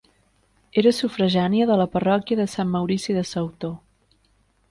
Era 0.81 0.93
sufragània 0.99 1.67
de 1.73 1.75
la 1.81 1.85
parròquia 1.97 2.39
de 2.41 2.47
Sant 2.55 2.71
Maurici 2.77 3.17
de 3.19 3.25
Sautó. 3.35 3.69